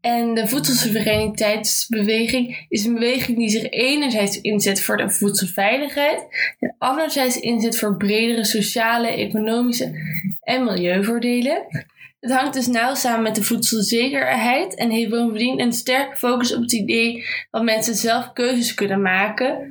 En 0.00 0.34
de 0.34 0.48
voedselsoevereiniteitsbeweging 0.48 2.66
is 2.68 2.84
een 2.84 2.94
beweging 2.94 3.38
die 3.38 3.48
zich 3.48 3.70
enerzijds 3.70 4.40
inzet 4.40 4.80
voor 4.80 4.96
de 4.96 5.10
voedselveiligheid 5.10 6.26
en 6.58 6.74
anderzijds 6.78 7.40
inzet 7.40 7.78
voor 7.78 7.96
bredere 7.96 8.44
sociale, 8.44 9.08
economische 9.08 9.92
en 10.40 10.64
milieuvoordelen. 10.64 11.86
Het 12.20 12.32
hangt 12.32 12.54
dus 12.54 12.66
nauw 12.66 12.94
samen 12.94 13.22
met 13.22 13.34
de 13.34 13.42
voedselzekerheid 13.42 14.74
en 14.74 14.90
heeft 14.90 15.10
bovendien 15.10 15.60
een 15.60 15.72
sterke 15.72 16.16
focus 16.16 16.54
op 16.54 16.62
het 16.62 16.72
idee 16.72 17.24
dat 17.50 17.62
mensen 17.62 17.94
zelf 17.94 18.32
keuzes 18.32 18.74
kunnen 18.74 19.02
maken 19.02 19.70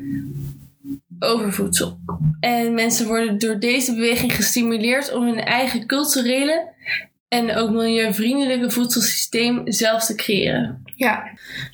over 1.19 1.53
voedsel. 1.53 1.99
En 2.39 2.73
mensen 2.73 3.07
worden 3.07 3.39
door 3.39 3.59
deze 3.59 3.93
beweging 3.93 4.35
gestimuleerd 4.35 5.13
om 5.13 5.23
hun 5.23 5.39
eigen 5.39 5.85
culturele 5.85 6.73
en 7.27 7.55
ook 7.55 7.69
milieuvriendelijke 7.69 8.71
voedselsysteem 8.71 9.61
zelf 9.65 10.05
te 10.05 10.15
creëren. 10.15 10.83
Ja, 10.95 11.23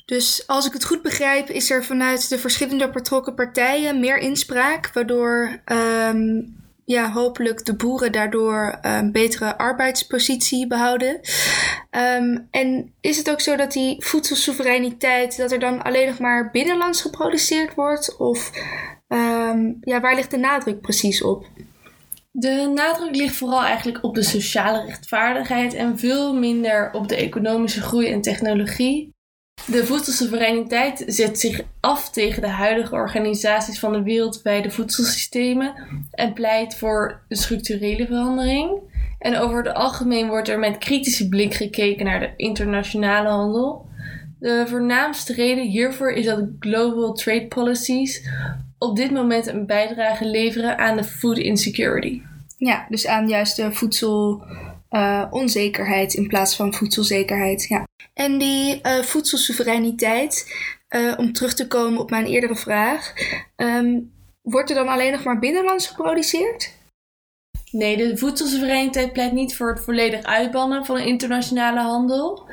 dus 0.04 0.46
als 0.46 0.66
ik 0.66 0.72
het 0.72 0.84
goed 0.84 1.02
begrijp, 1.02 1.48
is 1.48 1.70
er 1.70 1.84
vanuit 1.84 2.28
de 2.28 2.38
verschillende 2.38 2.90
betrokken 2.90 3.34
partijen 3.34 4.00
meer 4.00 4.18
inspraak, 4.18 4.90
waardoor 4.92 5.62
um, 6.12 6.56
ja, 6.84 7.12
hopelijk 7.12 7.64
de 7.64 7.76
boeren 7.76 8.12
daardoor 8.12 8.78
een 8.82 9.12
betere 9.12 9.58
arbeidspositie 9.58 10.66
behouden. 10.66 11.20
Um, 11.90 12.48
en 12.50 12.94
is 13.00 13.16
het 13.16 13.30
ook 13.30 13.40
zo 13.40 13.56
dat 13.56 13.72
die 13.72 14.04
voedselsoevereiniteit, 14.04 15.36
dat 15.36 15.52
er 15.52 15.58
dan 15.58 15.82
alleen 15.82 16.06
nog 16.06 16.18
maar 16.18 16.50
binnenlands 16.50 17.00
geproduceerd 17.00 17.74
wordt? 17.74 18.16
Of 18.16 18.50
um, 19.08 19.78
ja, 19.80 20.00
waar 20.00 20.14
ligt 20.14 20.30
de 20.30 20.36
nadruk 20.36 20.80
precies 20.80 21.22
op? 21.22 21.46
De 22.30 22.70
nadruk 22.74 23.16
ligt 23.16 23.36
vooral 23.36 23.62
eigenlijk 23.62 24.04
op 24.04 24.14
de 24.14 24.22
sociale 24.22 24.84
rechtvaardigheid 24.84 25.74
en 25.74 25.98
veel 25.98 26.34
minder 26.34 26.90
op 26.92 27.08
de 27.08 27.16
economische 27.16 27.80
groei 27.80 28.12
en 28.12 28.20
technologie. 28.20 29.13
De 29.66 29.86
voedselsoevereiniteit 29.86 31.04
zet 31.06 31.40
zich 31.40 31.60
af 31.80 32.10
tegen 32.10 32.42
de 32.42 32.48
huidige 32.48 32.94
organisaties 32.94 33.78
van 33.78 33.92
de 33.92 34.02
wereldwijde 34.02 34.70
voedselsystemen 34.70 35.74
en 36.10 36.32
pleit 36.32 36.76
voor 36.76 37.20
een 37.28 37.36
structurele 37.36 38.06
verandering. 38.06 38.78
En 39.18 39.38
over 39.38 39.56
het 39.56 39.74
algemeen 39.74 40.28
wordt 40.28 40.48
er 40.48 40.58
met 40.58 40.78
kritische 40.78 41.28
blik 41.28 41.54
gekeken 41.54 42.04
naar 42.04 42.20
de 42.20 42.32
internationale 42.36 43.28
handel. 43.28 43.86
De 44.38 44.64
voornaamste 44.68 45.32
reden 45.32 45.64
hiervoor 45.64 46.12
is 46.12 46.24
dat 46.24 46.48
global 46.58 47.12
trade 47.12 47.46
policies 47.46 48.28
op 48.78 48.96
dit 48.96 49.10
moment 49.10 49.46
een 49.46 49.66
bijdrage 49.66 50.26
leveren 50.26 50.78
aan 50.78 50.96
de 50.96 51.04
food 51.04 51.38
insecurity. 51.38 52.22
Ja, 52.56 52.86
dus 52.88 53.06
aan 53.06 53.28
juist 53.28 53.56
de 53.56 53.72
voedselonzekerheid 53.72 56.14
uh, 56.14 56.22
in 56.22 56.28
plaats 56.28 56.56
van 56.56 56.74
voedselzekerheid. 56.74 57.66
Ja. 57.68 57.86
En 58.14 58.38
die 58.38 58.80
uh, 58.82 59.02
voedselsoevereiniteit, 59.02 60.54
uh, 60.88 61.14
om 61.16 61.32
terug 61.32 61.54
te 61.54 61.66
komen 61.66 62.00
op 62.00 62.10
mijn 62.10 62.26
eerdere 62.26 62.56
vraag, 62.56 63.12
um, 63.56 64.12
wordt 64.42 64.70
er 64.70 64.76
dan 64.76 64.88
alleen 64.88 65.12
nog 65.12 65.24
maar 65.24 65.38
binnenlands 65.38 65.86
geproduceerd? 65.86 66.72
Nee, 67.70 67.96
de 67.96 68.16
voedselsoevereiniteit 68.16 69.12
pleit 69.12 69.32
niet 69.32 69.56
voor 69.56 69.68
het 69.68 69.84
volledig 69.84 70.22
uitbannen 70.22 70.84
van 70.84 70.98
internationale 70.98 71.80
handel. 71.80 72.48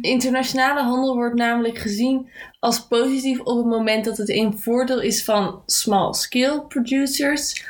Internationale 0.00 0.82
handel 0.82 1.14
wordt 1.14 1.34
namelijk 1.34 1.78
gezien 1.78 2.30
als 2.58 2.86
positief 2.86 3.40
op 3.40 3.56
het 3.56 3.66
moment 3.66 4.04
dat 4.04 4.16
het 4.16 4.28
een 4.28 4.58
voordeel 4.58 5.00
is 5.00 5.24
van 5.24 5.62
small-scale 5.66 6.66
producers. 6.66 7.64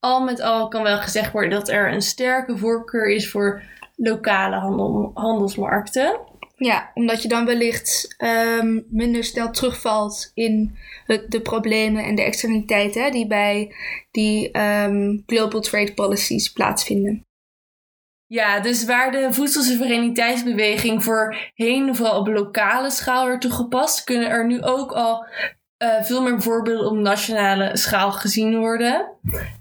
Al 0.00 0.24
met 0.24 0.40
al 0.40 0.68
kan 0.68 0.82
wel 0.82 0.98
gezegd 0.98 1.32
worden 1.32 1.50
dat 1.50 1.68
er 1.68 1.92
een 1.92 2.02
sterke 2.02 2.58
voorkeur 2.58 3.08
is 3.08 3.30
voor 3.30 3.62
lokale 3.96 4.56
handel, 4.56 5.10
handelsmarkten. 5.14 6.20
Ja, 6.58 6.90
omdat 6.94 7.22
je 7.22 7.28
dan 7.28 7.44
wellicht 7.44 8.14
um, 8.18 8.86
minder 8.88 9.24
snel 9.24 9.50
terugvalt 9.50 10.30
in 10.34 10.76
de 11.28 11.40
problemen 11.42 12.04
en 12.04 12.14
de 12.14 12.22
externaliteiten 12.22 13.12
die 13.12 13.26
bij 13.26 13.74
die 14.10 14.58
um, 14.58 15.22
global 15.26 15.60
trade 15.60 15.94
policies 15.94 16.52
plaatsvinden. 16.52 17.24
Ja, 18.26 18.60
dus 18.60 18.84
waar 18.84 19.12
de 19.12 19.32
voedselsoevereiniteitsbeweging 19.32 21.04
voorheen 21.04 21.96
vooral 21.96 22.18
op 22.18 22.26
lokale 22.26 22.90
schaal 22.90 23.26
werd 23.26 23.40
toegepast, 23.40 24.04
kunnen 24.04 24.28
er 24.28 24.46
nu 24.46 24.62
ook 24.62 24.92
al 24.92 25.26
uh, 25.82 26.02
veel 26.02 26.22
meer 26.22 26.42
voorbeelden 26.42 26.90
op 26.90 26.96
nationale 26.96 27.76
schaal 27.76 28.12
gezien 28.12 28.58
worden. 28.58 29.08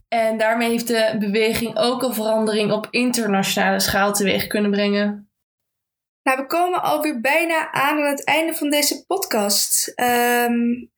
En 0.08 0.38
daarmee 0.38 0.70
heeft 0.70 0.88
de 0.88 1.16
beweging 1.20 1.78
ook 1.78 2.04
een 2.04 2.14
verandering 2.14 2.72
op 2.72 2.88
internationale 2.90 3.80
schaal 3.80 4.14
teweeg 4.14 4.48
kunnen 4.48 4.72
brengen. 4.72 5.25
Nou, 6.26 6.38
we 6.38 6.46
komen 6.46 6.84
alweer 6.84 7.22
bijna 7.22 7.72
aan 7.72 7.98
aan 7.98 8.10
het 8.10 8.24
einde 8.24 8.54
van 8.54 8.70
deze 8.70 9.06
podcast. 9.06 9.94
Um, 9.96 10.92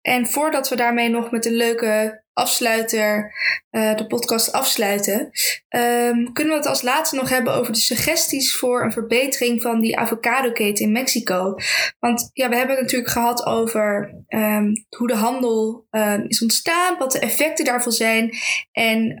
en 0.00 0.26
voordat 0.26 0.68
we 0.68 0.76
daarmee 0.76 1.08
nog 1.08 1.30
met 1.30 1.46
een 1.46 1.56
leuke 1.56 2.22
afsluiter 2.32 3.34
uh, 3.70 3.96
de 3.96 4.06
podcast 4.06 4.52
afsluiten, 4.52 5.30
um, 5.68 6.32
kunnen 6.32 6.52
we 6.52 6.58
het 6.58 6.66
als 6.66 6.82
laatste 6.82 7.16
nog 7.16 7.28
hebben 7.28 7.54
over 7.54 7.72
de 7.72 7.78
suggesties 7.78 8.56
voor 8.56 8.82
een 8.82 8.92
verbetering 8.92 9.62
van 9.62 9.80
die 9.80 9.98
avocadoketen 9.98 10.84
in 10.84 10.92
Mexico. 10.92 11.54
Want 11.98 12.30
ja, 12.32 12.48
we 12.48 12.56
hebben 12.56 12.74
het 12.74 12.84
natuurlijk 12.84 13.12
gehad 13.12 13.46
over 13.46 14.14
um, 14.28 14.86
hoe 14.96 15.08
de 15.08 15.16
handel 15.16 15.86
is 16.28 16.42
ontstaan, 16.42 16.98
wat 16.98 17.12
de 17.12 17.18
effecten 17.18 17.64
daarvan 17.64 17.92
zijn 17.92 18.36
en 18.72 19.18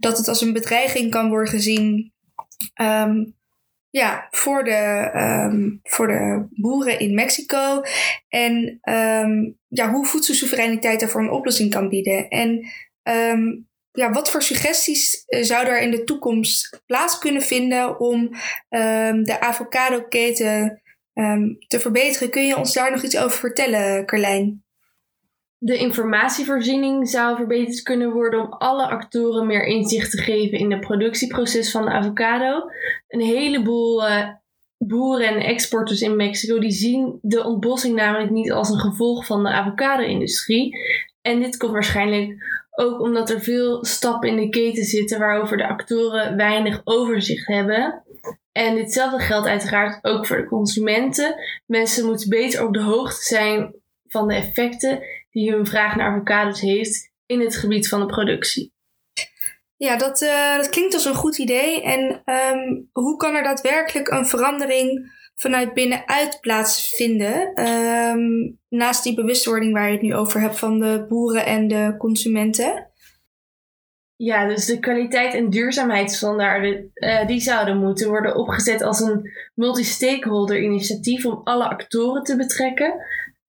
dat 0.00 0.18
het 0.18 0.28
als 0.28 0.40
een 0.40 0.52
bedreiging 0.52 1.10
kan 1.10 1.28
worden 1.28 1.48
gezien 1.48 2.12
ja, 3.94 4.28
voor 4.30 4.64
de, 4.64 5.10
um, 5.14 5.80
voor 5.82 6.06
de 6.06 6.46
boeren 6.50 6.98
in 6.98 7.14
Mexico. 7.14 7.82
En 8.28 8.80
um, 8.82 9.58
ja, 9.68 9.90
hoe 9.90 10.06
voedselsoevereiniteit 10.06 11.00
daarvoor 11.00 11.20
een 11.20 11.30
oplossing 11.30 11.70
kan 11.70 11.88
bieden. 11.88 12.28
En 12.28 12.68
um, 13.02 13.68
ja, 13.90 14.10
wat 14.10 14.30
voor 14.30 14.42
suggesties 14.42 15.24
uh, 15.26 15.42
zou 15.42 15.66
er 15.66 15.80
in 15.80 15.90
de 15.90 16.04
toekomst 16.04 16.82
plaats 16.86 17.18
kunnen 17.18 17.42
vinden 17.42 18.00
om 18.00 18.30
de 19.22 19.36
avocado-keten 19.40 20.82
te 21.66 21.80
verbeteren? 21.80 22.30
Kun 22.30 22.46
je 22.46 22.56
ons 22.56 22.72
daar 22.72 22.90
nog 22.90 23.02
iets 23.02 23.16
over 23.18 23.38
vertellen, 23.38 24.06
Carlijn? 24.06 24.63
De 25.58 25.76
informatievoorziening 25.78 27.08
zou 27.08 27.36
verbeterd 27.36 27.82
kunnen 27.82 28.12
worden 28.12 28.40
om 28.40 28.52
alle 28.52 28.86
actoren 28.86 29.46
meer 29.46 29.64
inzicht 29.64 30.10
te 30.10 30.18
geven 30.18 30.58
in 30.58 30.70
het 30.70 30.80
productieproces 30.80 31.70
van 31.70 31.84
de 31.84 31.90
avocado. 31.90 32.70
Een 33.08 33.20
heleboel 33.20 34.08
uh, 34.08 34.28
boeren 34.78 35.28
en 35.28 35.40
exporters 35.40 36.00
in 36.00 36.16
Mexico 36.16 36.58
die 36.58 36.70
zien 36.70 37.18
de 37.22 37.44
ontbossing 37.44 37.94
namelijk 37.94 38.30
niet 38.30 38.52
als 38.52 38.70
een 38.70 38.78
gevolg 38.78 39.26
van 39.26 39.42
de 39.42 39.48
avocado-industrie. 39.48 40.76
En 41.20 41.40
dit 41.40 41.56
komt 41.56 41.72
waarschijnlijk 41.72 42.34
ook 42.70 43.00
omdat 43.00 43.30
er 43.30 43.40
veel 43.40 43.84
stappen 43.84 44.28
in 44.28 44.36
de 44.36 44.48
keten 44.48 44.84
zitten 44.84 45.18
waarover 45.18 45.56
de 45.56 45.68
actoren 45.68 46.36
weinig 46.36 46.80
overzicht 46.84 47.46
hebben. 47.46 48.02
En 48.52 48.74
ditzelfde 48.74 49.18
geldt 49.18 49.46
uiteraard 49.46 50.04
ook 50.04 50.26
voor 50.26 50.36
de 50.36 50.46
consumenten. 50.46 51.34
Mensen 51.66 52.06
moeten 52.06 52.28
beter 52.28 52.66
op 52.66 52.74
de 52.74 52.82
hoogte 52.82 53.22
zijn 53.22 53.74
van 54.06 54.28
de 54.28 54.34
effecten 54.34 55.02
die 55.34 55.52
hun 55.52 55.66
vraag 55.66 55.96
naar 55.96 56.10
avocados 56.10 56.60
heeft 56.60 57.12
in 57.26 57.40
het 57.40 57.56
gebied 57.56 57.88
van 57.88 58.00
de 58.00 58.06
productie. 58.06 58.72
Ja, 59.76 59.96
dat, 59.96 60.22
uh, 60.22 60.56
dat 60.56 60.68
klinkt 60.68 60.94
als 60.94 61.04
een 61.04 61.14
goed 61.14 61.38
idee. 61.38 61.82
En 61.82 62.22
um, 62.24 62.88
hoe 62.92 63.16
kan 63.16 63.34
er 63.34 63.42
daadwerkelijk 63.42 64.08
een 64.08 64.26
verandering 64.26 65.12
vanuit 65.34 65.74
binnenuit 65.74 66.38
plaatsvinden? 66.40 67.66
Um, 67.68 68.58
naast 68.68 69.02
die 69.02 69.14
bewustwording 69.14 69.72
waar 69.72 69.86
je 69.86 69.92
het 69.92 70.02
nu 70.02 70.14
over 70.14 70.40
hebt 70.40 70.58
van 70.58 70.80
de 70.80 71.06
boeren 71.08 71.46
en 71.46 71.68
de 71.68 71.94
consumenten. 71.98 72.90
Ja, 74.16 74.46
dus 74.46 74.66
de 74.66 74.78
kwaliteit- 74.78 75.34
en 75.34 75.50
duurzaamheidsstandaarden 75.50 76.90
uh, 76.94 77.26
die 77.26 77.40
zouden 77.40 77.78
moeten 77.78 78.08
worden 78.08 78.36
opgezet 78.36 78.82
als 78.82 79.00
een 79.00 79.30
multi-stakeholder 79.54 80.62
initiatief 80.62 81.26
om 81.26 81.40
alle 81.44 81.68
actoren 81.68 82.22
te 82.22 82.36
betrekken. 82.36 82.94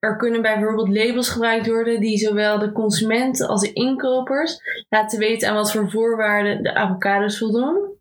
Er 0.06 0.16
kunnen 0.16 0.42
bijvoorbeeld 0.42 0.98
labels 0.98 1.30
gebruikt 1.30 1.68
worden 1.68 2.00
die 2.00 2.18
zowel 2.18 2.60
de 2.60 2.72
consumenten 2.72 3.48
als 3.48 3.62
de 3.62 3.74
inkopers 3.74 4.60
laten 4.90 5.20
weten 5.20 5.50
aan 5.50 5.56
wat 5.56 5.72
voor 5.72 5.90
voorwaarden 5.90 6.64
de 6.64 6.76
avocados 6.76 7.38
voldoen. 7.38 7.94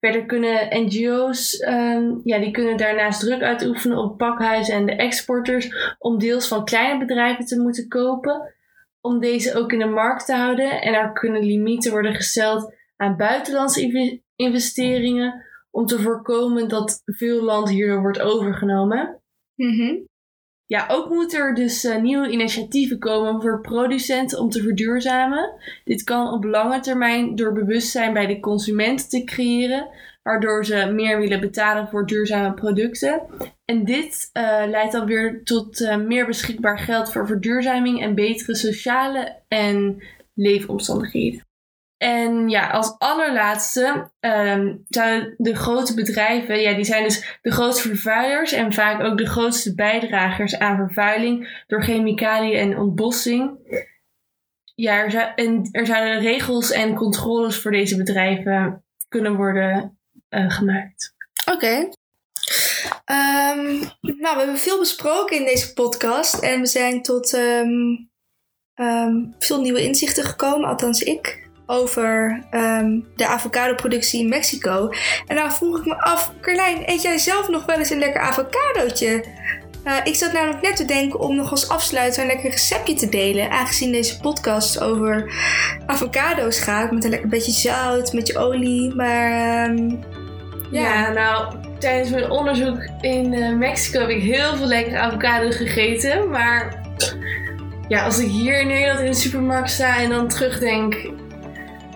Verder 0.00 0.26
kunnen 0.26 0.82
NGO's, 0.84 1.60
um, 1.68 2.20
ja, 2.24 2.38
die 2.38 2.50
kunnen 2.50 2.76
daarnaast 2.76 3.20
druk 3.20 3.42
uitoefenen 3.42 3.98
op 3.98 4.18
pakhuizen 4.18 4.74
en 4.74 4.86
de 4.86 4.96
exporters 4.96 5.94
om 5.98 6.18
deels 6.18 6.48
van 6.48 6.64
kleine 6.64 6.98
bedrijven 6.98 7.44
te 7.44 7.60
moeten 7.60 7.88
kopen, 7.88 8.54
om 9.00 9.20
deze 9.20 9.58
ook 9.58 9.72
in 9.72 9.78
de 9.78 9.86
markt 9.86 10.26
te 10.26 10.34
houden. 10.34 10.82
En 10.82 10.94
er 10.94 11.12
kunnen 11.12 11.42
limieten 11.42 11.90
worden 11.90 12.14
gesteld 12.14 12.74
aan 12.96 13.16
buitenlandse 13.16 14.20
investeringen 14.36 15.44
om 15.70 15.86
te 15.86 15.98
voorkomen 15.98 16.68
dat 16.68 17.02
veel 17.04 17.42
land 17.42 17.68
hierdoor 17.68 18.00
wordt 18.00 18.20
overgenomen. 18.20 19.20
Mm 19.54 20.06
ja, 20.68 20.86
ook 20.88 21.08
moeten 21.08 21.38
er 21.38 21.54
dus 21.54 21.84
uh, 21.84 21.96
nieuwe 21.96 22.30
initiatieven 22.30 22.98
komen 22.98 23.42
voor 23.42 23.60
producenten 23.60 24.38
om 24.38 24.50
te 24.50 24.62
verduurzamen. 24.62 25.52
Dit 25.84 26.04
kan 26.04 26.32
op 26.32 26.44
lange 26.44 26.80
termijn 26.80 27.36
door 27.36 27.52
bewustzijn 27.52 28.12
bij 28.12 28.26
de 28.26 28.40
consument 28.40 29.10
te 29.10 29.24
creëren, 29.24 29.88
waardoor 30.22 30.64
ze 30.64 30.90
meer 30.94 31.18
willen 31.18 31.40
betalen 31.40 31.88
voor 31.88 32.06
duurzame 32.06 32.54
producten. 32.54 33.22
En 33.64 33.84
dit 33.84 34.30
uh, 34.32 34.42
leidt 34.66 34.92
dan 34.92 35.06
weer 35.06 35.44
tot 35.44 35.80
uh, 35.80 35.96
meer 35.96 36.26
beschikbaar 36.26 36.78
geld 36.78 37.12
voor 37.12 37.26
verduurzaming 37.26 38.02
en 38.02 38.14
betere 38.14 38.54
sociale 38.54 39.36
en 39.48 40.02
leefomstandigheden. 40.34 41.47
En 41.98 42.48
ja, 42.48 42.70
als 42.70 42.94
allerlaatste 42.98 44.10
um, 44.20 44.84
zouden 44.88 45.34
de 45.36 45.54
grote 45.54 45.94
bedrijven, 45.94 46.60
ja, 46.60 46.74
die 46.74 46.84
zijn 46.84 47.02
dus 47.02 47.38
de 47.42 47.50
grootste 47.50 47.88
vervuilers 47.88 48.52
en 48.52 48.72
vaak 48.72 49.02
ook 49.02 49.18
de 49.18 49.26
grootste 49.26 49.74
bijdragers 49.74 50.58
aan 50.58 50.76
vervuiling 50.76 51.62
door 51.66 51.82
chemicaliën 51.82 52.58
en 52.58 52.78
ontbossing. 52.78 53.58
Ja, 54.74 55.04
er, 55.04 55.32
en 55.34 55.68
er 55.72 55.86
zouden 55.86 56.20
regels 56.20 56.70
en 56.70 56.94
controles 56.94 57.60
voor 57.60 57.70
deze 57.70 57.96
bedrijven 57.96 58.84
kunnen 59.08 59.36
worden 59.36 59.98
uh, 60.30 60.50
gemaakt. 60.50 61.14
Oké. 61.52 61.74
Um, 63.10 63.78
nou, 64.00 64.34
we 64.34 64.38
hebben 64.38 64.58
veel 64.58 64.78
besproken 64.78 65.36
in 65.36 65.44
deze 65.44 65.72
podcast 65.72 66.38
en 66.38 66.60
we 66.60 66.66
zijn 66.66 67.02
tot 67.02 67.32
um, 67.32 68.10
veel 69.38 69.60
nieuwe 69.60 69.82
inzichten 69.82 70.24
gekomen, 70.24 70.68
althans 70.68 71.02
ik 71.02 71.47
over 71.70 72.42
um, 72.50 73.06
de 73.16 73.26
avocadoproductie 73.26 74.20
in 74.20 74.28
Mexico. 74.28 74.90
En 75.26 75.36
dan 75.36 75.52
vroeg 75.52 75.78
ik 75.78 75.84
me 75.84 76.02
af, 76.02 76.32
Carlijn, 76.40 76.82
eet 76.86 77.02
jij 77.02 77.18
zelf 77.18 77.48
nog 77.48 77.66
wel 77.66 77.76
eens 77.76 77.90
een 77.90 77.98
lekker 77.98 78.20
avocadootje? 78.20 79.24
Uh, 79.84 79.96
ik 80.04 80.14
zat 80.14 80.32
namelijk 80.32 80.62
net 80.62 80.76
te 80.76 80.84
denken 80.84 81.20
om 81.20 81.36
nog 81.36 81.50
als 81.50 81.68
afsluiter 81.68 82.20
een 82.20 82.26
lekker 82.26 82.50
receptje 82.50 82.94
te 82.94 83.08
delen. 83.08 83.50
Aangezien 83.50 83.92
deze 83.92 84.20
podcast 84.20 84.80
over 84.80 85.32
avocado's 85.86 86.60
gaat. 86.60 86.92
Met 86.92 87.04
een 87.04 87.10
lekker 87.10 87.28
beetje 87.28 87.52
zout, 87.52 88.12
met 88.12 88.26
je 88.26 88.38
olie. 88.38 88.94
Maar 88.94 89.68
um, 89.68 90.04
ja. 90.70 91.12
nou, 91.12 91.54
tijdens 91.78 92.10
mijn 92.10 92.30
onderzoek 92.30 92.88
in 93.00 93.32
uh, 93.32 93.56
Mexico 93.56 94.00
heb 94.00 94.08
ik 94.08 94.22
heel 94.22 94.56
veel 94.56 94.66
lekkere 94.66 94.98
avocado's 94.98 95.56
gegeten. 95.56 96.30
Maar 96.30 96.86
ja, 97.88 98.04
als 98.04 98.18
ik 98.18 98.30
hier 98.30 98.60
in 98.60 98.66
Nederland 98.66 99.00
in 99.00 99.10
de 99.10 99.14
supermarkt 99.14 99.70
sta 99.70 99.98
en 99.98 100.10
dan 100.10 100.28
terugdenk 100.28 101.10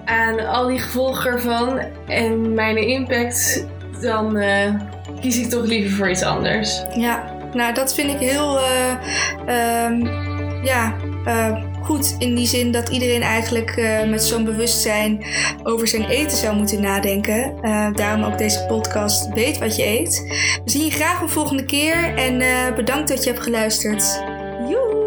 aan 0.04 0.46
al 0.46 0.66
die 0.66 0.78
gevolgen 0.78 1.30
ervan 1.30 1.78
en 2.06 2.54
mijn 2.54 2.76
impact, 2.76 3.66
dan 4.00 4.36
uh, 4.36 4.74
kies 5.20 5.38
ik 5.38 5.48
toch 5.48 5.64
liever 5.64 5.96
voor 5.96 6.10
iets 6.10 6.22
anders. 6.22 6.82
Ja, 6.94 7.34
nou 7.52 7.74
dat 7.74 7.94
vind 7.94 8.12
ik 8.12 8.18
heel 8.18 8.58
uh, 8.58 9.84
um, 9.86 10.06
ja, 10.64 10.94
uh, 11.26 11.64
goed 11.82 12.16
in 12.18 12.34
die 12.34 12.46
zin 12.46 12.72
dat 12.72 12.88
iedereen 12.88 13.22
eigenlijk 13.22 14.02
met 14.08 14.22
zo'n 14.22 14.44
bewustzijn 14.44 15.24
over 15.62 15.88
zijn 15.88 16.04
eten 16.04 16.36
zou 16.36 16.56
moeten 16.56 16.80
nadenken. 16.80 17.54
daarom 17.94 18.24
ook 18.24 18.38
deze 18.38 18.64
podcast 18.66 19.32
Weet 19.32 19.58
wat 19.58 19.76
je 19.76 19.86
eet. 19.86 20.24
We 20.64 20.70
zien 20.70 20.84
je 20.84 20.90
graag 20.90 21.20
een 21.20 21.28
volgende 21.28 21.64
keer 21.64 22.14
en 22.14 22.42
bedankt 22.74 23.08
dat 23.08 23.24
je 23.24 23.30
hebt 23.30 23.42
geluisterd. 23.42 24.22
Joe! 24.68 25.01